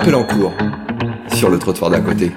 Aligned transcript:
appel 0.00 0.14
en 0.14 0.24
cours 0.24 0.52
sur 1.28 1.50
le 1.50 1.58
trottoir 1.58 1.90
d'à 1.90 2.00
côté. 2.00 2.30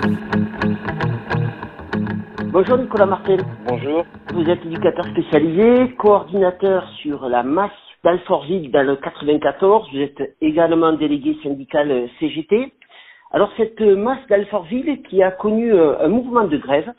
Bonjour 2.52 2.78
Nicolas 2.78 3.06
Martel. 3.06 3.40
Bonjour. 3.68 4.04
Vous 4.34 4.44
êtes 4.50 4.66
éducateur 4.66 5.06
spécialisé, 5.08 5.94
coordinateur 5.98 6.86
sur 7.02 7.30
la 7.30 7.44
masse 7.44 7.72
d'Alfortville 8.04 8.70
dans 8.72 8.86
le 8.86 8.98
94. 8.98 9.88
Vous 9.94 10.00
êtes 10.00 10.36
également 10.42 10.92
délégué 10.94 11.38
syndical 11.42 12.10
CGT. 12.20 12.74
Alors 13.32 13.50
cette 13.56 13.80
masse 13.80 14.28
d'Alfortville 14.30 15.02
qui 15.10 15.24
a 15.24 15.32
connu 15.32 15.74
un 15.74 16.08
mouvement 16.10 16.44
de 16.46 16.58
grève 16.58 16.92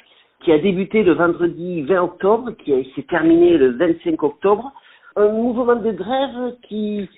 qui 0.42 0.52
a 0.52 0.58
débuté 0.58 1.02
le 1.02 1.12
vendredi 1.12 1.82
20 1.82 2.02
octobre, 2.02 2.52
qui 2.64 2.72
s'est 2.94 3.06
terminé 3.08 3.58
le 3.58 3.76
25 3.76 4.22
octobre. 4.22 4.72
Un 5.16 5.28
mouvement 5.28 5.76
de 5.76 5.92
grève 5.92 6.56
qui 6.66 7.08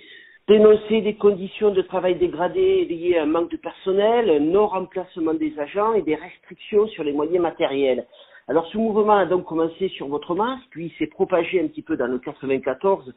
dénonçait 0.48 1.00
des 1.00 1.16
conditions 1.16 1.70
de 1.70 1.82
travail 1.82 2.14
dégradées 2.16 2.84
liées 2.84 3.18
à 3.18 3.24
un 3.24 3.26
manque 3.26 3.50
de 3.50 3.56
personnel, 3.56 4.30
un 4.30 4.40
non-remplacement 4.40 5.34
des 5.34 5.58
agents 5.58 5.94
et 5.94 6.02
des 6.02 6.14
restrictions 6.14 6.86
sur 6.88 7.02
les 7.02 7.12
moyens 7.12 7.42
matériels. 7.42 8.06
Alors 8.48 8.66
ce 8.68 8.78
mouvement 8.78 9.16
a 9.16 9.26
donc 9.26 9.44
commencé 9.44 9.88
sur 9.88 10.06
votre 10.06 10.36
masse, 10.36 10.60
puis 10.70 10.92
s'est 10.98 11.08
propagé 11.08 11.60
un 11.60 11.66
petit 11.66 11.82
peu 11.82 11.96
dans 11.96 12.06
le 12.06 12.18
94 12.18 13.12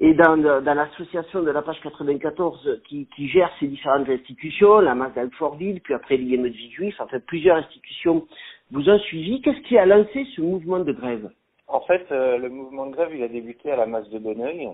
et 0.00 0.14
dans, 0.14 0.36
l'association 0.36 1.42
de 1.42 1.50
la 1.50 1.62
page 1.62 1.80
94 1.82 2.82
qui, 2.88 3.08
qui, 3.14 3.28
gère 3.28 3.50
ces 3.58 3.66
différentes 3.66 4.08
institutions, 4.08 4.80
la 4.80 4.94
masse 4.94 5.14
d'Alfortville, 5.14 5.80
puis 5.80 5.94
après 5.94 6.16
l'IME 6.16 6.48
de 6.48 6.54
Juif, 6.72 6.94
enfin 7.00 7.18
plusieurs 7.26 7.56
institutions 7.56 8.26
vous 8.70 8.88
ont 8.88 8.98
suivi. 9.00 9.40
Qu'est-ce 9.42 9.60
qui 9.62 9.76
a 9.76 9.86
lancé 9.86 10.24
ce 10.36 10.40
mouvement 10.40 10.80
de 10.80 10.92
grève? 10.92 11.30
En 11.66 11.80
fait, 11.80 12.06
euh, 12.12 12.38
le 12.38 12.48
mouvement 12.48 12.86
de 12.86 12.92
grève, 12.92 13.10
il 13.14 13.22
a 13.22 13.28
débuté 13.28 13.70
à 13.70 13.76
la 13.76 13.86
masse 13.86 14.08
de 14.10 14.18
Bonneuil. 14.18 14.68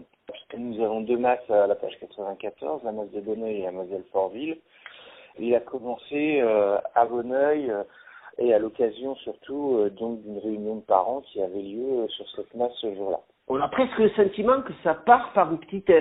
Nous 0.57 0.83
avons 0.83 1.01
deux 1.03 1.17
masses 1.17 1.49
à 1.49 1.67
la 1.67 1.77
page 1.77 1.97
94, 2.01 2.83
la 2.83 2.93
masse 2.93 3.11
de 3.13 3.21
Bonneuil 3.21 3.59
et 3.59 3.63
la 3.63 3.73
masse 3.73 3.89
d'Alfortville. 3.89 4.57
Il 5.39 5.55
a 5.55 5.61
commencé 5.61 6.41
euh, 6.41 6.79
à 6.95 7.07
Bonneuil 7.07 7.71
euh, 7.71 7.85
et 8.39 8.53
à 8.53 8.59
l'occasion 8.59 9.15
surtout 9.17 9.77
euh, 9.77 9.91
donc 9.91 10.23
d'une 10.23 10.39
réunion 10.39 10.77
de 10.77 10.81
parents 10.81 11.21
qui 11.21 11.41
avait 11.41 11.63
lieu 11.63 12.09
sur 12.09 12.29
cette 12.35 12.53
masse 12.55 12.73
ce 12.81 12.93
jour-là. 12.95 13.21
On 13.47 13.61
a 13.61 13.69
presque 13.69 13.97
le 13.99 14.11
sentiment 14.11 14.61
que 14.63 14.73
ça 14.83 14.95
part 14.95 15.33
par 15.35 15.53
une 15.53 15.59
petite 15.59 15.93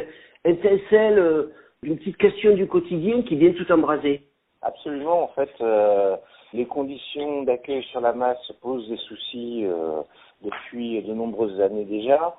étincelle, 0.44 1.50
une 1.84 1.98
petite 1.98 2.18
question 2.18 2.56
du 2.56 2.68
quotidien 2.68 3.22
qui 3.22 3.36
vient 3.36 3.54
tout 3.54 3.72
embraser. 3.72 4.24
Absolument, 4.62 5.24
en 5.24 5.28
fait, 5.30 5.50
euh, 5.62 6.18
les 6.54 6.66
conditions 6.66 7.44
d'accueil 7.44 7.84
sur 7.92 8.02
la 8.02 8.14
masse 8.14 8.52
posent 8.62 8.90
des 8.90 8.98
soucis 8.98 9.66
depuis 10.42 11.02
de 11.04 11.14
nombreuses 11.14 11.60
années 11.62 11.86
déjà. 11.86 12.36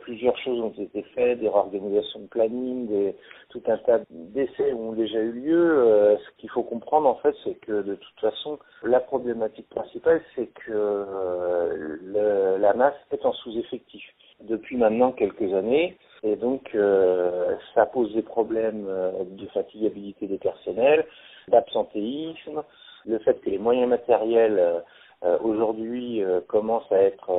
Plusieurs 0.00 0.36
choses 0.38 0.60
ont 0.60 0.82
été 0.82 1.02
faites, 1.14 1.40
des 1.40 1.48
réorganisations 1.48 2.20
de 2.20 2.26
planning, 2.26 2.88
des, 2.88 3.14
tout 3.50 3.62
un 3.66 3.76
tas 3.78 4.00
d'essais 4.10 4.72
ont 4.72 4.92
déjà 4.92 5.18
eu 5.18 5.32
lieu. 5.32 5.78
Euh, 5.78 6.16
ce 6.16 6.40
qu'il 6.40 6.50
faut 6.50 6.62
comprendre 6.62 7.08
en 7.08 7.16
fait, 7.16 7.34
c'est 7.44 7.54
que 7.54 7.82
de 7.82 7.94
toute 7.94 8.20
façon, 8.20 8.58
la 8.82 9.00
problématique 9.00 9.68
principale, 9.68 10.22
c'est 10.34 10.46
que 10.46 10.72
euh, 10.72 12.58
la 12.58 12.74
masse 12.74 12.94
est 13.12 13.24
en 13.24 13.32
sous-effectif 13.32 14.02
depuis 14.42 14.76
maintenant 14.76 15.12
quelques 15.12 15.52
années. 15.54 15.96
Et 16.22 16.36
donc, 16.36 16.70
euh, 16.74 17.54
ça 17.74 17.86
pose 17.86 18.12
des 18.14 18.22
problèmes 18.22 18.86
de 19.30 19.46
fatigabilité 19.48 20.26
des 20.26 20.38
personnels, 20.38 21.06
d'absentéisme, 21.48 22.62
le 23.06 23.18
fait 23.20 23.40
que 23.40 23.50
les 23.50 23.58
moyens 23.58 23.88
matériels 23.88 24.82
euh, 25.22 25.38
aujourd'hui 25.42 26.22
euh, 26.22 26.40
commencent 26.46 26.90
à 26.90 27.02
être 27.02 27.30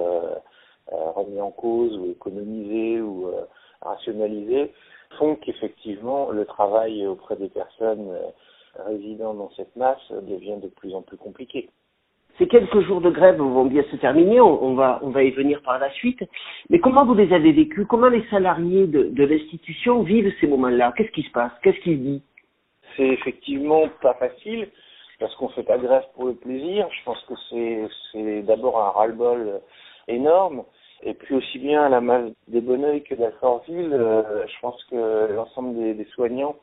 remis 0.89 1.39
en 1.41 1.51
cause 1.51 1.97
ou 1.97 2.11
économisés 2.11 3.01
ou 3.01 3.29
rationalisés, 3.81 4.71
font 5.17 5.35
qu'effectivement 5.35 6.31
le 6.31 6.45
travail 6.45 7.05
auprès 7.07 7.35
des 7.35 7.49
personnes 7.49 8.09
résidant 8.86 9.33
dans 9.33 9.49
cette 9.52 9.75
masse 9.75 10.11
devient 10.11 10.58
de 10.61 10.67
plus 10.67 10.95
en 10.95 11.02
plus 11.02 11.17
compliqué. 11.17 11.70
Ces 12.37 12.47
quelques 12.47 12.80
jours 12.81 13.02
de 13.02 13.09
grève 13.09 13.37
vont 13.37 13.65
bien 13.65 13.83
se 13.91 13.95
terminer, 13.97 14.39
on, 14.39 14.64
on, 14.64 14.73
va, 14.73 14.99
on 15.03 15.09
va 15.09 15.23
y 15.23 15.31
venir 15.31 15.61
par 15.64 15.80
la 15.80 15.91
suite. 15.91 16.23
Mais 16.70 16.80
comment 16.80 17.05
vous 17.05 17.14
les 17.14 17.33
avez 17.33 17.52
vécus 17.52 17.86
Comment 17.87 18.08
les 18.08 18.25
salariés 18.30 18.87
de, 18.87 19.03
de 19.03 19.23
l'institution 19.25 20.02
vivent 20.03 20.33
ces 20.39 20.47
moments-là? 20.47 20.93
Qu'est-ce 20.95 21.11
qui 21.11 21.23
se 21.23 21.31
passe? 21.31 21.52
Qu'est-ce 21.61 21.80
qu'ils 21.81 22.02
disent? 22.02 22.21
C'est 22.95 23.08
effectivement 23.08 23.83
pas 24.02 24.14
facile 24.15 24.70
parce 25.20 25.36
qu'on 25.36 25.49
fait 25.49 25.64
pas 25.64 25.77
grève 25.77 26.03
pour 26.15 26.25
le 26.25 26.33
plaisir. 26.33 26.87
Je 26.97 27.03
pense 27.03 27.21
que 27.25 27.33
c'est, 27.49 27.87
c'est 28.11 28.41
d'abord 28.43 28.81
un 28.81 28.89
ras-le-bol 28.89 29.61
énorme. 30.08 30.64
Et 31.04 31.14
puis 31.14 31.36
aussi 31.36 31.58
bien 31.58 31.84
à 31.84 31.89
la 31.89 32.02
masse 32.02 32.32
des 32.48 32.62
Bonneuil 32.62 33.04
que 33.04 33.16
d'Alfortville, 33.16 33.92
euh, 33.92 34.45
je 34.45 34.60
pense 34.62 34.84
que 34.86 35.34
l'ensemble 35.34 35.76
des, 35.76 36.06
soignants 36.14 36.56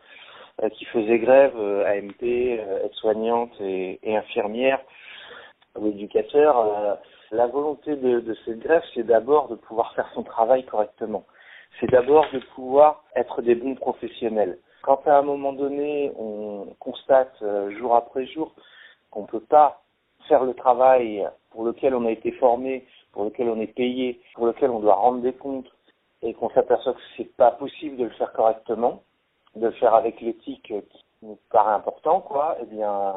euh, 0.62 0.68
qui 0.68 0.84
faisaient 0.86 1.18
grève, 1.18 1.56
euh, 1.56 1.84
AMP, 1.86 2.22
aides-soignantes 2.22 3.60
et, 3.60 3.98
et 4.02 4.16
infirmières, 4.16 4.80
ou 5.76 5.88
éducateurs, 5.88 6.98
la 7.30 7.46
volonté 7.46 7.94
de 7.94 8.36
cette 8.44 8.58
grève, 8.60 8.82
c'est 8.94 9.04
d'abord 9.04 9.48
de 9.48 9.54
pouvoir 9.54 9.94
faire 9.94 10.08
son 10.14 10.24
travail 10.24 10.64
correctement. 10.64 11.24
C'est 11.78 11.90
d'abord 11.90 12.24
de 12.32 12.40
pouvoir 12.54 13.04
être 13.14 13.42
des 13.42 13.54
bons 13.54 13.76
professionnels. 13.76 14.58
Quand 14.82 15.06
à 15.06 15.18
un 15.18 15.22
moment 15.22 15.52
donné, 15.52 16.10
on 16.18 16.74
constate 16.80 17.44
jour 17.78 17.94
après 17.94 18.26
jour 18.26 18.54
qu'on 19.10 19.22
ne 19.22 19.26
peut 19.26 19.44
pas 19.44 19.82
faire 20.26 20.42
le 20.42 20.54
travail 20.54 21.28
pour 21.50 21.64
lequel 21.64 21.94
on 21.94 22.06
a 22.06 22.10
été 22.10 22.32
formé, 22.32 22.84
pour 23.12 23.24
lequel 23.24 23.48
on 23.48 23.60
est 23.60 23.74
payé, 23.74 24.20
pour 24.34 24.46
lequel 24.46 24.70
on 24.70 24.80
doit 24.80 24.94
rendre 24.94 25.20
des 25.20 25.32
comptes, 25.32 25.70
et 26.22 26.34
qu'on 26.34 26.50
s'aperçoit 26.50 26.94
que 26.94 27.00
c'est 27.16 27.36
pas 27.36 27.52
possible 27.52 27.96
de 27.96 28.04
le 28.04 28.10
faire 28.10 28.32
correctement, 28.32 29.02
de 29.54 29.66
le 29.66 29.72
faire 29.72 29.94
avec 29.94 30.20
l'éthique 30.20 30.64
qui 30.64 30.82
nous 31.22 31.38
paraît 31.50 31.74
important, 31.74 32.20
quoi, 32.20 32.56
eh 32.60 32.66
bien, 32.66 33.14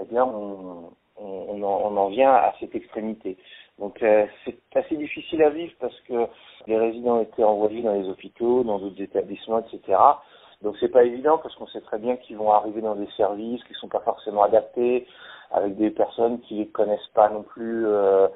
eh 0.00 0.04
bien, 0.04 0.24
on, 0.24 0.90
on, 1.16 1.62
en, 1.62 1.92
on, 1.92 1.96
en, 1.96 2.08
vient 2.08 2.32
à 2.32 2.54
cette 2.60 2.74
extrémité. 2.74 3.36
Donc 3.78 4.02
euh, 4.02 4.26
c'est 4.44 4.58
assez 4.74 4.96
difficile 4.96 5.42
à 5.42 5.50
vivre 5.50 5.72
parce 5.80 5.98
que 6.00 6.26
les 6.66 6.78
résidents 6.78 7.20
étaient 7.20 7.44
envoyés 7.44 7.82
dans 7.82 7.94
les 7.94 8.08
hôpitaux, 8.08 8.64
dans 8.64 8.78
d'autres 8.78 9.00
établissements, 9.00 9.60
etc. 9.60 9.98
Donc 10.62 10.76
c'est 10.80 10.88
pas 10.88 11.04
évident 11.04 11.38
parce 11.38 11.54
qu'on 11.54 11.68
sait 11.68 11.80
très 11.80 11.98
bien 11.98 12.16
qu'ils 12.16 12.36
vont 12.36 12.50
arriver 12.50 12.80
dans 12.80 12.96
des 12.96 13.08
services 13.16 13.62
qui 13.64 13.74
sont 13.74 13.88
pas 13.88 14.00
forcément 14.00 14.42
adaptés, 14.42 15.06
avec 15.52 15.76
des 15.76 15.90
personnes 15.90 16.40
qui 16.40 16.54
les 16.54 16.68
connaissent 16.68 17.10
pas 17.14 17.28
non 17.28 17.42
plus 17.42 17.86
euh, 17.86 18.26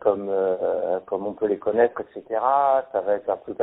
comme 0.00 0.28
euh, 0.30 1.00
comme 1.06 1.26
on 1.26 1.32
peut 1.32 1.46
les 1.46 1.58
connaître, 1.58 2.00
etc. 2.00 2.40
Ça 2.92 3.00
va 3.00 3.14
être 3.14 3.28
un 3.30 3.36
peu 3.36 3.54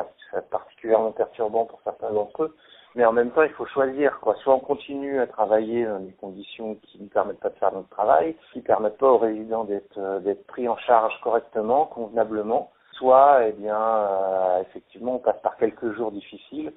particulièrement 0.50 1.12
perturbant 1.12 1.66
pour 1.66 1.80
certains 1.84 2.12
d'entre 2.12 2.44
eux. 2.44 2.56
Mais 2.96 3.04
en 3.04 3.12
même 3.12 3.32
temps, 3.32 3.44
il 3.44 3.52
faut 3.52 3.66
choisir 3.66 4.20
quoi. 4.22 4.36
Soit 4.36 4.56
on 4.56 4.60
continue 4.60 5.20
à 5.20 5.28
travailler 5.28 5.86
dans 5.86 6.00
des 6.00 6.14
conditions 6.14 6.76
qui 6.76 7.02
ne 7.02 7.10
permettent 7.10 7.42
pas 7.42 7.50
de 7.50 7.58
faire 7.58 7.74
notre 7.74 7.90
travail, 7.90 8.36
qui 8.54 8.60
ne 8.60 8.64
permettent 8.64 8.98
pas 8.98 9.12
aux 9.12 9.18
résidents 9.18 9.66
d'être 9.66 9.98
euh, 9.98 10.20
d'être 10.20 10.48
pris 10.48 10.68
en 10.70 10.78
charge 10.78 11.14
correctement, 11.22 11.86
convenablement. 11.88 12.72
Soit, 12.94 13.48
eh 13.48 13.52
bien, 13.52 13.78
euh, 13.78 14.62
effectivement, 14.62 15.16
on 15.16 15.20
passe 15.20 15.42
par 15.42 15.58
quelques 15.58 15.92
jours 15.96 16.12
difficiles, 16.14 16.72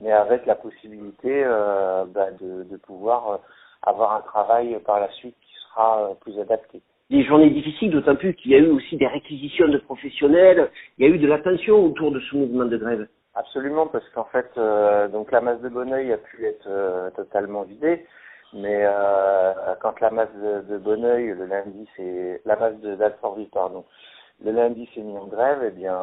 mais 0.00 0.12
avec 0.12 0.46
la 0.46 0.54
possibilité 0.54 1.44
euh, 1.44 2.06
bah, 2.06 2.30
de, 2.30 2.62
de, 2.62 2.76
pouvoir 2.78 3.40
avoir 3.82 4.14
un 4.14 4.22
travail 4.22 4.78
par 4.86 5.00
la 5.00 5.10
suite 5.12 5.36
qui 5.42 5.54
sera 5.68 6.14
plus 6.22 6.40
adapté 6.40 6.80
des 7.10 7.24
journées 7.24 7.50
difficiles, 7.50 7.90
d'autant 7.90 8.16
plus 8.16 8.34
qu'il 8.34 8.50
y 8.52 8.54
a 8.54 8.58
eu 8.58 8.68
aussi 8.68 8.96
des 8.96 9.06
réquisitions 9.06 9.68
de 9.68 9.78
professionnels, 9.78 10.70
il 10.98 11.06
y 11.06 11.10
a 11.10 11.14
eu 11.14 11.18
de 11.18 11.26
l'attention 11.26 11.84
autour 11.84 12.12
de 12.12 12.20
ce 12.20 12.36
mouvement 12.36 12.66
de 12.66 12.76
grève. 12.76 13.08
Absolument, 13.34 13.86
parce 13.86 14.08
qu'en 14.10 14.24
fait, 14.24 14.50
euh, 14.58 15.08
donc 15.08 15.30
la 15.30 15.40
masse 15.40 15.60
de 15.60 15.68
Bonneuil 15.68 16.12
a 16.12 16.18
pu 16.18 16.44
être 16.44 16.66
euh, 16.66 17.10
totalement 17.10 17.62
vidée, 17.62 18.04
mais 18.52 18.80
euh, 18.82 19.52
quand 19.80 20.00
la 20.00 20.10
masse 20.10 20.34
de, 20.34 20.72
de 20.72 20.78
Bonneuil, 20.78 21.28
le 21.28 21.46
lundi, 21.46 21.88
c'est 21.96 22.42
la 22.44 22.56
masse 22.56 22.78
de 22.80 22.94
d'Alfortville, 22.96 23.48
pardon, 23.50 23.84
le 24.44 24.50
lundi 24.50 24.88
s'est 24.94 25.02
mis 25.02 25.16
en 25.16 25.26
grève, 25.26 25.60
eh 25.66 25.70
bien, 25.70 25.98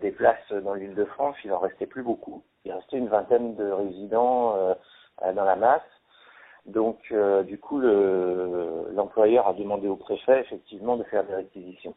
des 0.00 0.10
places 0.10 0.52
dans 0.64 0.74
l'île 0.74 0.94
de 0.94 1.04
France, 1.04 1.36
il 1.44 1.52
en 1.52 1.58
restait 1.58 1.86
plus 1.86 2.02
beaucoup. 2.02 2.42
Il 2.64 2.72
restait 2.72 2.98
une 2.98 3.08
vingtaine 3.08 3.54
de 3.56 3.70
résidents 3.70 4.76
dans 5.34 5.44
la 5.44 5.54
masse. 5.54 5.82
Donc, 6.70 6.98
euh, 7.10 7.42
du 7.42 7.58
coup, 7.58 7.80
l'employeur 7.80 9.48
a 9.48 9.54
demandé 9.54 9.88
au 9.88 9.96
préfet 9.96 10.40
effectivement 10.40 10.96
de 10.96 11.04
faire 11.04 11.24
des 11.24 11.34
réquisitions. 11.34 11.94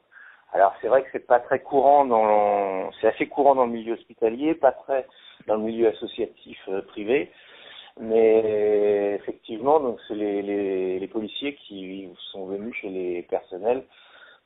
Alors, 0.52 0.74
c'est 0.82 0.88
vrai 0.88 1.04
que 1.04 1.10
c'est 1.12 1.28
pas 1.28 1.40
très 1.40 1.60
courant 1.60 2.06
dans, 2.06 2.92
c'est 3.00 3.08
assez 3.08 3.28
courant 3.28 3.56
dans 3.56 3.66
le 3.66 3.72
milieu 3.72 3.94
hospitalier, 3.94 4.56
pas 4.56 4.72
très 4.72 5.06
dans 5.48 5.56
le 5.56 5.64
milieu 5.64 5.88
associatif 5.90 6.58
euh, 6.70 6.82
privé, 6.82 7.32
mais 8.00 9.16
effectivement, 9.16 9.80
donc 9.80 10.00
c'est 10.08 10.16
les, 10.16 10.42
les, 10.42 11.00
les, 11.00 11.08
policiers 11.08 11.56
qui 11.56 12.10
sont 12.32 12.46
venus 12.46 12.74
chez 12.76 12.90
les 12.90 13.22
personnels 13.24 13.84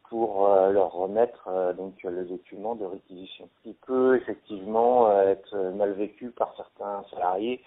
pour 0.09 0.47
euh, 0.47 0.71
leur 0.71 0.91
remettre 0.91 1.49
donc 1.77 2.01
le 2.03 2.25
document 2.25 2.75
de 2.75 2.85
réquisition, 2.85 3.47
qui 3.63 3.75
peut 3.85 4.17
effectivement 4.17 5.11
être 5.21 5.55
mal 5.75 5.93
vécu 5.93 6.31
par 6.31 6.53
certains 6.55 7.03
salariés 7.11 7.61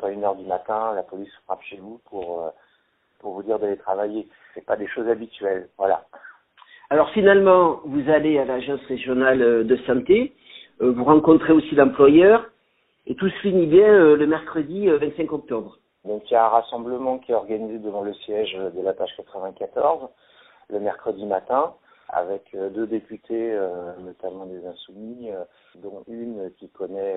quand 0.00 0.06
à 0.06 0.10
une 0.10 0.24
heure 0.24 0.36
du 0.36 0.44
matin, 0.44 0.92
la 0.94 1.02
police 1.02 1.32
frappe 1.44 1.62
chez 1.62 1.76
vous 1.76 2.00
pour, 2.10 2.42
euh, 2.42 2.50
pour 3.20 3.34
vous 3.34 3.42
dire 3.42 3.58
d'aller 3.58 3.76
travailler. 3.76 4.28
C'est 4.54 4.64
pas 4.64 4.76
des 4.76 4.86
choses 4.88 5.08
habituelles. 5.08 5.68
Voilà. 5.78 6.04
Alors 6.90 7.10
finalement, 7.10 7.80
vous 7.84 8.08
allez 8.10 8.38
à 8.38 8.44
l'agence 8.44 8.80
régionale 8.86 9.42
euh, 9.42 9.64
de 9.64 9.76
santé, 9.86 10.34
euh, 10.80 10.92
vous 10.92 11.04
rencontrez 11.04 11.52
aussi 11.52 11.74
l'employeur, 11.74 12.50
et 13.06 13.14
tout 13.14 13.28
se 13.28 13.38
finit 13.40 13.66
bien 13.66 14.14
le 14.14 14.26
mercredi 14.26 14.88
25 14.88 15.32
octobre. 15.32 15.78
Donc 16.04 16.22
il 16.30 16.34
y 16.34 16.36
a 16.36 16.46
un 16.46 16.48
rassemblement 16.48 17.18
qui 17.18 17.32
est 17.32 17.34
organisé 17.34 17.78
devant 17.78 18.02
le 18.02 18.14
siège 18.14 18.54
de 18.54 18.82
la 18.82 18.94
page 18.94 19.14
94 19.16 20.08
le 20.70 20.80
mercredi 20.80 21.26
matin 21.26 21.74
avec 22.14 22.54
euh, 22.54 22.70
deux 22.70 22.86
députés, 22.86 23.52
euh, 23.52 23.92
notamment 23.98 24.46
des 24.46 24.64
Insoumis, 24.66 25.30
euh, 25.30 25.44
dont 25.76 26.04
une 26.06 26.52
qui 26.58 26.68
connaît 26.68 27.16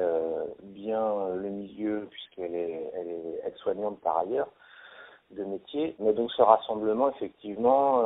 bien 0.63 1.35
le 1.35 1.49
milieu 1.49 2.07
puisqu'elle 2.09 2.55
est, 2.55 2.91
aide-soignante 3.45 4.01
par 4.01 4.17
ailleurs 4.17 4.49
de 5.31 5.43
métier. 5.43 5.95
Mais 5.99 6.13
donc 6.13 6.31
ce 6.31 6.41
rassemblement, 6.41 7.09
effectivement, 7.09 8.01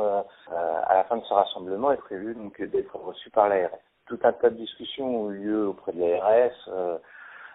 à 0.50 0.94
la 0.94 1.04
fin 1.04 1.16
de 1.16 1.24
ce 1.24 1.32
rassemblement, 1.32 1.92
est 1.92 1.96
prévu 1.96 2.34
donc 2.34 2.60
d'être 2.60 2.96
reçu 2.96 3.30
par 3.30 3.48
l'ARS. 3.48 3.70
Tout 4.06 4.18
un 4.24 4.32
tas 4.32 4.50
de 4.50 4.56
discussions 4.56 5.22
ont 5.22 5.30
eu 5.30 5.38
lieu 5.38 5.68
auprès 5.68 5.92
de 5.92 6.00
l'ARS 6.00 7.00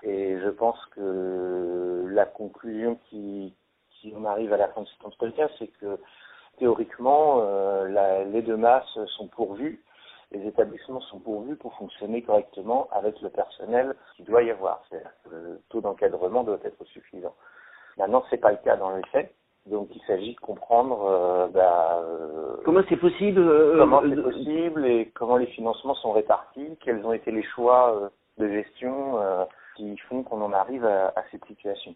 et 0.03 0.39
je 0.39 0.49
pense 0.49 0.83
que 0.95 2.05
la 2.09 2.25
conclusion 2.25 2.97
qui, 3.09 3.53
qui 3.91 4.13
arrive 4.25 4.53
à 4.53 4.57
la 4.57 4.69
fin 4.69 4.81
de 4.81 4.87
cet 4.87 5.05
entretien, 5.05 5.49
c'est 5.59 5.67
que 5.67 5.99
théoriquement, 6.57 7.39
euh, 7.41 7.87
la, 7.87 8.23
les 8.23 8.41
deux 8.41 8.57
masses 8.57 8.99
sont 9.17 9.27
pourvues, 9.27 9.83
les 10.31 10.45
établissements 10.45 11.01
sont 11.01 11.19
pourvus 11.19 11.55
pour 11.55 11.73
fonctionner 11.75 12.21
correctement 12.21 12.87
avec 12.91 13.21
le 13.21 13.29
personnel 13.29 13.95
qui 14.15 14.23
doit 14.23 14.43
y 14.43 14.51
avoir. 14.51 14.83
C'est-à-dire 14.89 15.11
que 15.23 15.29
le 15.29 15.61
taux 15.69 15.81
d'encadrement 15.81 16.43
doit 16.43 16.59
être 16.63 16.83
suffisant. 16.85 17.33
Maintenant, 17.97 18.23
c'est 18.29 18.37
pas 18.37 18.51
le 18.51 18.57
cas 18.57 18.75
dans 18.75 18.95
les 18.95 19.03
faits. 19.11 19.33
Donc, 19.65 19.89
il 19.93 20.01
s'agit 20.03 20.33
de 20.33 20.39
comprendre 20.39 21.05
euh, 21.05 21.47
bah, 21.47 22.01
euh, 22.01 22.55
comment 22.63 22.81
c'est 22.87 22.97
possible, 22.97 23.41
comment 23.77 24.01
c'est 24.01 24.21
possible 24.21 24.85
et 24.85 25.11
comment 25.13 25.37
les 25.37 25.47
financements 25.47 25.95
sont 25.95 26.13
répartis, 26.13 26.77
quels 26.81 27.05
ont 27.05 27.13
été 27.13 27.31
les 27.31 27.43
choix 27.43 28.11
de 28.37 28.47
gestion 28.47 29.19
qui 29.75 29.97
font 30.09 30.23
qu'on 30.23 30.41
en 30.41 30.53
arrive 30.53 30.85
à, 30.85 31.07
à 31.15 31.23
cette 31.31 31.45
situation. 31.45 31.95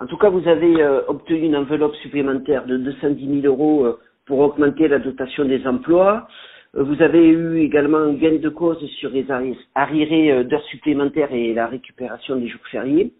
En 0.00 0.06
tout 0.06 0.16
cas, 0.16 0.28
vous 0.30 0.46
avez 0.46 0.80
euh, 0.80 1.00
obtenu 1.08 1.40
une 1.40 1.56
enveloppe 1.56 1.96
supplémentaire 1.96 2.66
de 2.66 2.76
210 2.76 3.42
000 3.42 3.46
euros 3.52 3.84
euh, 3.84 3.98
pour 4.26 4.38
augmenter 4.38 4.86
la 4.86 5.00
dotation 5.00 5.44
des 5.44 5.66
emplois. 5.66 6.28
Euh, 6.76 6.84
vous 6.84 7.02
avez 7.02 7.26
eu 7.26 7.58
également 7.58 7.98
un 7.98 8.12
gain 8.12 8.36
de 8.36 8.48
cause 8.48 8.78
sur 9.00 9.10
les 9.10 9.26
arriérés 9.74 10.44
d'heures 10.44 10.62
supplémentaires 10.66 11.32
et 11.32 11.52
la 11.52 11.66
récupération 11.66 12.36
des 12.36 12.46
jours 12.46 12.60
fériés. 12.70 13.12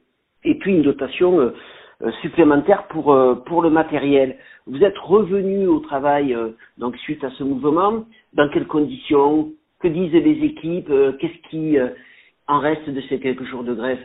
Et 0.44 0.54
puis 0.56 0.74
une 0.76 0.82
dotation 0.82 1.52
supplémentaire 2.22 2.86
pour 2.86 3.06
pour 3.44 3.60
le 3.60 3.70
matériel. 3.70 4.36
Vous 4.66 4.84
êtes 4.84 4.96
revenu 4.98 5.66
au 5.66 5.80
travail 5.80 6.36
donc 6.78 6.96
suite 6.98 7.24
à 7.24 7.30
ce 7.30 7.42
mouvement. 7.42 8.04
Dans 8.34 8.48
quelles 8.50 8.68
conditions? 8.68 9.50
Que 9.80 9.88
disent 9.88 10.12
les 10.12 10.44
équipes? 10.44 10.92
Qu'est-ce 11.18 11.48
qui 11.50 11.76
en 12.46 12.60
reste 12.60 12.88
de 12.88 13.00
ces 13.08 13.18
quelques 13.18 13.44
jours 13.44 13.64
de 13.64 13.74
grève? 13.74 13.98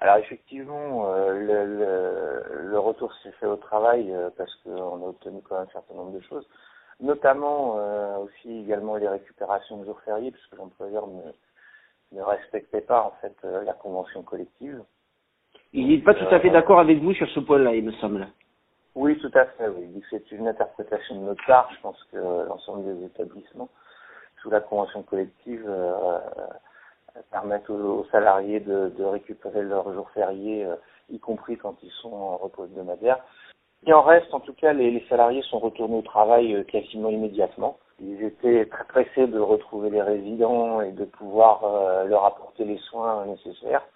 Alors 0.00 0.18
effectivement, 0.18 1.10
euh, 1.10 1.32
le, 1.32 2.68
le, 2.68 2.78
retour 2.78 3.14
s'est 3.22 3.32
fait 3.32 3.46
au 3.46 3.56
travail 3.56 4.12
euh, 4.12 4.28
parce 4.36 4.54
qu'on 4.56 5.02
a 5.02 5.08
obtenu 5.08 5.40
quand 5.42 5.54
même 5.54 5.66
un 5.68 5.72
certain 5.72 5.94
nombre 5.94 6.12
de 6.12 6.20
choses, 6.20 6.46
notamment 7.00 7.76
euh, 7.78 8.18
aussi 8.18 8.60
également 8.60 8.96
les 8.96 9.08
récupérations 9.08 9.78
de 9.78 9.86
jours 9.86 10.00
fériés 10.02 10.32
puisque 10.32 10.54
l'employeur 10.56 11.06
ne, 11.06 11.22
ne 12.12 12.22
respectait 12.22 12.82
pas 12.82 13.04
en 13.04 13.12
fait 13.22 13.34
la 13.64 13.72
convention 13.72 14.22
collective. 14.22 14.82
Il 15.72 15.88
n'est 15.88 16.02
pas 16.02 16.14
tout 16.14 16.26
à 16.30 16.40
fait 16.40 16.50
d'accord 16.50 16.78
avec 16.78 16.98
vous 16.98 17.14
sur 17.14 17.28
ce 17.30 17.40
point-là, 17.40 17.74
il 17.74 17.84
me 17.84 17.92
semble. 17.92 18.28
Oui, 18.94 19.18
tout 19.18 19.32
à 19.34 19.46
fait. 19.46 19.68
Oui. 19.68 20.02
C'est 20.10 20.30
une 20.30 20.46
interprétation 20.46 21.16
de 21.16 21.20
notre 21.26 21.44
part. 21.46 21.70
Je 21.74 21.80
pense 21.80 22.02
que 22.12 22.16
l'ensemble 22.16 22.84
des 22.84 23.06
établissements, 23.06 23.68
sous 24.40 24.50
la 24.50 24.60
convention 24.60 25.02
collective, 25.02 25.68
permettre 27.30 27.72
aux, 27.72 28.04
salariés 28.10 28.60
de, 28.60 28.88
de, 28.96 29.04
récupérer 29.04 29.62
leurs 29.62 29.92
jours 29.92 30.10
fériés, 30.10 30.64
euh, 30.64 30.76
y 31.10 31.18
compris 31.18 31.56
quand 31.56 31.76
ils 31.82 31.90
sont 32.02 32.12
en 32.12 32.36
repos 32.36 32.64
hebdomadaire. 32.64 33.18
Et 33.86 33.92
en 33.92 34.02
reste, 34.02 34.32
en 34.32 34.40
tout 34.40 34.54
cas, 34.54 34.72
les, 34.72 34.90
les 34.90 35.06
salariés 35.08 35.42
sont 35.42 35.58
retournés 35.58 35.96
au 35.96 36.02
travail 36.02 36.54
euh, 36.54 36.64
quasiment 36.64 37.08
immédiatement. 37.08 37.78
Ils 38.00 38.22
étaient 38.22 38.66
très 38.66 38.84
pressés 38.84 39.26
de 39.26 39.38
retrouver 39.38 39.90
les 39.90 40.02
résidents 40.02 40.80
et 40.80 40.92
de 40.92 41.04
pouvoir 41.04 41.64
euh, 41.64 42.04
leur 42.04 42.24
apporter 42.24 42.64
les 42.64 42.78
soins 42.78 43.24
nécessaires. 43.26 43.86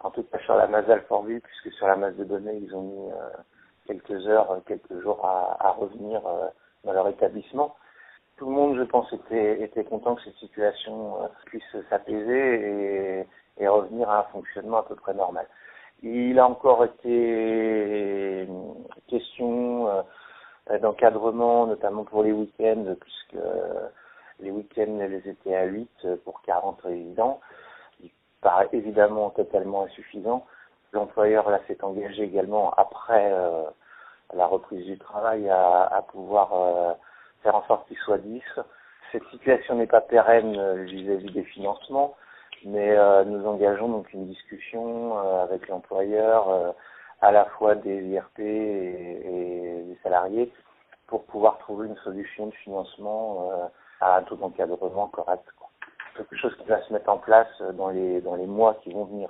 En 0.00 0.10
tout 0.10 0.22
cas 0.24 0.38
sur 0.40 0.56
la 0.56 0.66
masse 0.66 0.86
d'Alfortville, 0.86 1.40
puisque 1.40 1.76
sur 1.76 1.86
la 1.86 1.96
masse 1.96 2.16
de 2.16 2.24
données, 2.24 2.56
ils 2.56 2.74
ont 2.74 2.82
mis 2.82 3.10
quelques 3.86 4.26
heures, 4.26 4.58
quelques 4.66 4.98
jours 5.02 5.22
à, 5.26 5.58
à 5.60 5.72
revenir 5.72 6.22
dans 6.84 6.92
leur 6.92 7.06
établissement 7.08 7.76
tout 8.40 8.46
le 8.46 8.52
monde, 8.52 8.78
je 8.78 8.84
pense, 8.84 9.12
était, 9.12 9.84
content 9.84 10.14
que 10.14 10.22
cette 10.22 10.36
situation 10.36 11.22
euh, 11.22 11.26
puisse 11.44 11.76
s'apaiser 11.90 13.26
et, 13.58 13.68
revenir 13.68 14.08
à 14.08 14.20
un 14.20 14.22
fonctionnement 14.32 14.78
à 14.78 14.82
peu 14.82 14.94
près 14.94 15.12
normal. 15.12 15.46
Il 16.02 16.38
a 16.38 16.48
encore 16.48 16.82
été 16.86 18.48
question 19.08 19.88
euh, 19.88 20.78
d'encadrement, 20.78 21.66
notamment 21.66 22.04
pour 22.04 22.22
les 22.22 22.32
week-ends, 22.32 22.96
puisque 22.98 23.44
les 24.38 24.50
week-ends 24.50 25.06
les 25.06 25.28
étaient 25.28 25.54
à 25.54 25.66
8 25.66 26.06
pour 26.24 26.40
40 26.40 26.80
résidents. 26.80 27.40
Il 28.02 28.10
paraît 28.40 28.70
évidemment 28.72 29.28
totalement 29.28 29.82
insuffisant. 29.84 30.46
L'employeur 30.92 31.50
là 31.50 31.60
s'est 31.68 31.84
engagé 31.84 32.22
également 32.22 32.70
après 32.78 33.30
euh, 33.34 33.64
la 34.32 34.46
reprise 34.46 34.86
du 34.86 34.96
travail 34.98 35.50
à 35.50 36.02
pouvoir 36.08 36.96
faire 37.42 37.54
en 37.54 37.64
sorte 37.66 37.86
qu'il 37.88 37.96
soit 37.98 38.18
10. 38.18 38.42
Cette 39.12 39.26
situation 39.30 39.74
n'est 39.74 39.86
pas 39.86 40.00
pérenne 40.00 40.56
euh, 40.56 40.84
vis-à-vis 40.84 41.32
des 41.32 41.42
financements, 41.42 42.14
mais 42.64 42.96
euh, 42.96 43.24
nous 43.24 43.44
engageons 43.46 43.88
donc 43.88 44.12
une 44.12 44.26
discussion 44.26 45.18
euh, 45.18 45.42
avec 45.42 45.68
l'employeur, 45.68 46.74
à 47.20 47.32
la 47.32 47.44
fois 47.44 47.74
des 47.74 48.02
IRP 48.04 48.38
et, 48.38 49.84
des 49.86 49.98
salariés, 50.02 50.52
pour 51.06 51.24
pouvoir 51.24 51.58
trouver 51.58 51.88
une 51.88 51.96
solution 51.98 52.46
de 52.46 52.54
financement 52.64 53.50
à 54.00 54.16
un 54.16 54.22
taux 54.22 54.36
d'encadrement 54.36 55.08
correct. 55.08 55.44
Quoi. 55.58 55.68
Quelque 56.16 56.36
chose 56.36 56.56
qui 56.56 56.68
va 56.68 56.80
se 56.82 56.92
mettre 56.92 57.10
en 57.10 57.18
place 57.18 57.48
dans 57.74 57.88
les 57.88 58.20
dans 58.20 58.36
les 58.36 58.46
mois 58.46 58.78
qui 58.82 58.92
vont 58.92 59.04
venir. 59.04 59.28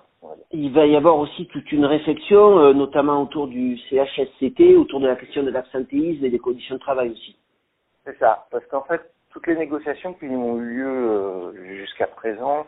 Il 0.53 0.73
va 0.73 0.87
y 0.87 0.95
avoir 0.95 1.19
aussi 1.19 1.47
toute 1.47 1.73
une 1.73 1.87
réflexion, 1.87 2.73
notamment 2.75 3.23
autour 3.23 3.49
du 3.49 3.79
CHSCT, 3.89 4.77
autour 4.77 5.01
de 5.01 5.07
la 5.07 5.17
question 5.17 5.43
de 5.43 5.51
l'absentéisme 5.51 6.25
et 6.25 6.31
des 6.31 6.39
conditions 6.39 6.77
de 6.77 6.81
travail 6.81 7.11
aussi. 7.11 7.37
C'est 8.05 8.19
ça, 8.19 8.47
parce 8.51 8.65
qu'en 8.67 8.83
fait, 8.83 9.01
toutes 9.31 9.47
les 9.47 9.57
négociations 9.57 10.15
qui 10.15 10.27
ont 10.27 10.59
eu 10.59 10.75
lieu 10.75 10.89
euh, 10.89 11.77
jusqu'à 11.77 12.07
présent 12.07 12.67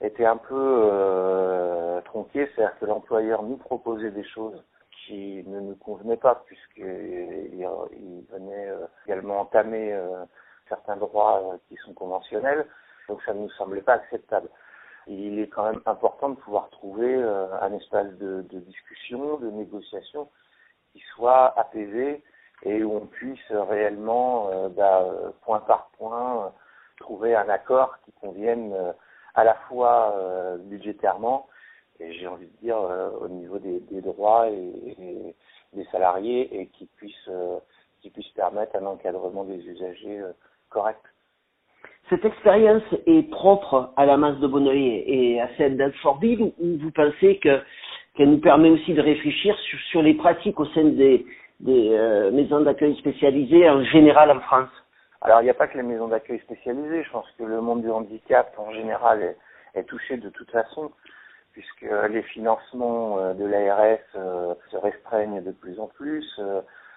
étaient 0.00 0.26
un 0.26 0.36
peu 0.36 0.54
euh, 0.92 2.00
tronquées, 2.02 2.48
c'est-à-dire 2.54 2.78
que 2.78 2.86
l'employeur 2.86 3.42
nous 3.42 3.56
proposait 3.56 4.10
des 4.10 4.24
choses 4.24 4.62
qui 5.06 5.44
ne 5.46 5.60
nous 5.60 5.76
convenaient 5.76 6.16
pas, 6.16 6.42
puisqu'il 6.46 6.84
il 6.84 8.24
venait 8.30 8.68
euh, 8.68 8.86
également 9.06 9.40
entamer 9.40 9.92
euh, 9.92 10.24
certains 10.68 10.96
droits 10.96 11.58
qui 11.68 11.76
sont 11.84 11.92
conventionnels, 11.94 12.66
donc 13.08 13.20
ça 13.24 13.34
ne 13.34 13.40
nous 13.40 13.50
semblait 13.50 13.82
pas 13.82 13.94
acceptable. 13.94 14.48
Il 15.06 15.38
est 15.38 15.48
quand 15.48 15.70
même 15.70 15.82
important 15.84 16.30
de 16.30 16.36
pouvoir 16.36 16.70
trouver 16.70 17.22
un 17.60 17.70
espace 17.74 18.10
de, 18.14 18.40
de 18.40 18.58
discussion, 18.60 19.36
de 19.36 19.50
négociation 19.50 20.30
qui 20.92 21.00
soit 21.14 21.52
apaisé 21.60 22.22
et 22.64 22.82
où 22.82 22.96
on 22.96 23.06
puisse 23.06 23.50
réellement, 23.50 24.48
euh, 24.50 24.68
bah, 24.68 25.06
point 25.42 25.60
par 25.60 25.90
point, 25.98 26.52
trouver 26.98 27.34
un 27.34 27.48
accord 27.48 27.98
qui 28.04 28.12
convienne 28.20 28.72
euh, 28.72 28.92
à 29.34 29.44
la 29.44 29.54
fois 29.68 30.14
euh, 30.16 30.56
budgétairement 30.58 31.48
et 32.00 32.12
j'ai 32.12 32.26
envie 32.26 32.46
de 32.46 32.56
dire 32.60 32.76
au 33.20 33.28
niveau 33.28 33.58
des, 33.60 34.00
droits 34.00 34.48
et, 34.48 35.36
des 35.74 35.84
salariés 35.92 36.48
et 36.52 36.66
qui 36.66 36.86
puisse 36.96 37.30
qui 38.00 38.10
puisse 38.10 38.28
permettre 38.30 38.74
un 38.74 38.86
encadrement 38.86 39.44
des 39.44 39.64
usagers 39.64 40.20
correct. 40.70 41.00
Cette 42.10 42.24
expérience 42.24 42.82
est 43.06 43.30
propre 43.30 43.92
à 43.96 44.06
la 44.06 44.16
masse 44.16 44.38
de 44.38 44.48
Bonneuil 44.48 45.04
et 45.06 45.40
à 45.40 45.48
celle 45.56 45.76
d'Alfortville 45.76 46.52
ou 46.58 46.78
vous 46.78 46.90
pensez 46.90 47.38
que 47.38 47.60
qu'elle 48.16 48.30
nous 48.30 48.40
permet 48.40 48.70
aussi 48.70 48.92
de 48.92 49.00
réfléchir 49.00 49.56
sur 49.90 50.02
les 50.02 50.14
pratiques 50.14 50.58
au 50.58 50.66
sein 50.66 50.84
des, 50.84 51.24
des 51.60 51.90
euh, 51.92 52.30
maisons 52.30 52.60
d'accueil 52.60 52.96
spécialisées 52.96 53.68
en 53.68 53.82
général 53.84 54.30
en 54.30 54.40
France. 54.40 54.70
Alors 55.20 55.40
il 55.40 55.44
n'y 55.44 55.50
a 55.50 55.54
pas 55.54 55.68
que 55.68 55.76
les 55.76 55.82
maisons 55.82 56.08
d'accueil 56.08 56.40
spécialisées, 56.40 57.02
je 57.02 57.10
pense 57.10 57.30
que 57.38 57.44
le 57.44 57.60
monde 57.60 57.82
du 57.82 57.90
handicap 57.90 58.52
en 58.58 58.70
général 58.72 59.22
est, 59.22 59.36
est 59.74 59.84
touché 59.84 60.16
de 60.16 60.28
toute 60.28 60.50
façon, 60.50 60.90
puisque 61.52 61.86
les 62.10 62.22
financements 62.22 63.18
euh, 63.18 63.34
de 63.34 63.44
l'ARS 63.46 63.98
euh, 64.16 64.54
se 64.70 64.76
restreignent 64.76 65.42
de 65.42 65.52
plus 65.52 65.78
en 65.80 65.86
plus. 65.86 66.40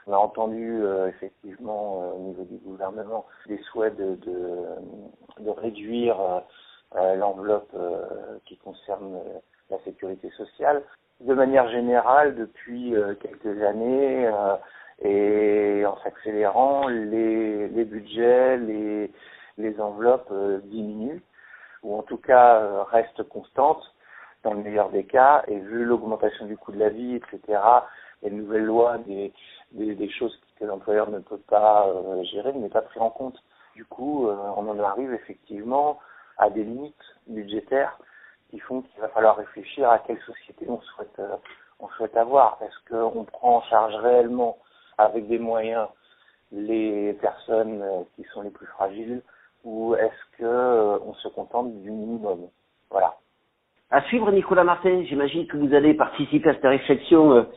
On 0.10 0.14
a 0.14 0.18
entendu 0.18 0.84
effectivement 1.10 2.16
au 2.16 2.20
niveau 2.20 2.46
du 2.46 2.56
gouvernement 2.60 3.26
des 3.48 3.58
souhaits 3.64 3.98
de, 3.98 4.16
de, 4.16 5.44
de 5.44 5.50
réduire 5.50 6.16
l'enveloppe 6.96 7.76
qui 8.46 8.56
concerne 8.56 9.20
la 9.70 9.78
sécurité 9.80 10.30
sociale 10.30 10.82
de 11.22 11.34
manière 11.34 11.70
générale, 11.70 12.36
depuis 12.36 12.96
euh, 12.96 13.16
quelques 13.16 13.62
années, 13.64 14.28
euh, 14.28 14.56
et 15.02 15.86
en 15.86 15.98
s'accélérant, 16.04 16.88
les, 16.88 17.68
les 17.70 17.86
budgets, 17.86 18.58
les, 18.58 19.12
les 19.58 19.80
enveloppes 19.80 20.30
euh, 20.32 20.60
diminuent, 20.66 21.22
ou 21.84 21.98
en 21.98 22.04
tout 22.04 22.18
cas 22.18 22.84
restent 22.92 23.24
constantes 23.24 23.84
dans 24.44 24.54
le 24.54 24.62
meilleur 24.62 24.90
des 24.90 25.06
cas, 25.06 25.44
et 25.48 25.58
vu 25.60 25.86
l'augmentation 25.86 26.46
du 26.46 26.58
coût 26.58 26.72
de 26.72 26.80
la 26.80 26.90
vie, 26.90 27.16
etc., 27.16 27.60
les 28.24 28.32
nouvelles 28.32 28.66
lois, 28.66 28.98
des, 29.00 29.34
des, 29.72 29.94
des 29.96 30.10
choses 30.10 30.40
que 30.60 30.66
l'employeur 30.66 31.10
ne 31.12 31.20
peut 31.20 31.42
pas 31.48 31.88
gérer, 32.32 32.54
n'est 32.54 32.70
pas 32.70 32.82
pris 32.82 33.00
en 33.00 33.12
compte. 33.12 33.38
Du 33.76 33.86
coup, 33.86 34.28
on 34.28 34.68
en 34.68 34.80
arrive 34.80 35.14
effectivement 35.14 36.00
à 36.40 36.50
des 36.50 36.64
limites 36.64 36.96
budgétaires 37.28 38.00
qui 38.50 38.60
font 38.60 38.82
qu'il 38.82 39.02
va 39.02 39.10
falloir 39.10 39.38
réfléchir 39.38 39.90
à 39.90 40.00
quelle 40.00 40.20
société 40.22 40.66
on 40.70 40.82
souhaite, 40.82 41.20
euh, 41.20 41.36
on 41.80 41.88
souhaite 41.90 42.16
avoir. 42.16 42.58
Est-ce 42.62 42.90
qu'on 42.90 43.24
prend 43.26 43.58
en 43.58 43.62
charge 43.64 43.96
réellement, 43.96 44.58
avec 44.98 45.28
des 45.28 45.40
moyens, 45.40 45.88
les 46.52 47.14
personnes 47.14 47.82
euh, 47.82 48.04
qui 48.16 48.24
sont 48.34 48.42
les 48.42 48.50
plus 48.50 48.68
fragiles, 48.68 49.22
ou 49.64 49.96
est-ce 49.96 50.38
que 50.38 50.46
euh, 50.46 51.00
on 51.06 51.14
se 51.16 51.28
contente 51.30 51.74
du 51.82 51.92
minimum? 51.92 52.48
Voilà. 52.90 53.16
À 53.92 54.02
suivre, 54.04 54.32
Nicolas 54.32 54.64
Martin. 54.64 55.04
J'imagine 55.06 55.48
que 55.48 55.58
vous 55.58 55.74
allez 55.74 55.94
participer 55.94 56.50
à 56.50 56.54
cette 56.54 56.64
réflexion 56.64 57.48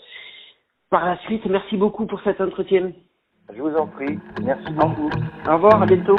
par 0.88 1.04
la 1.04 1.16
suite. 1.18 1.44
Merci 1.46 1.76
beaucoup 1.76 2.06
pour 2.06 2.20
cet 2.22 2.40
entretien. 2.40 2.92
Je 3.52 3.60
vous 3.60 3.76
en 3.76 3.86
prie. 3.86 4.18
Merci 4.44 4.72
beaucoup. 4.72 5.10
Au 5.48 5.54
revoir, 5.54 5.82
à 5.82 5.86
bientôt. 5.86 6.18